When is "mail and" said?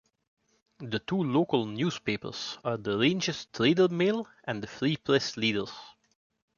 3.87-4.63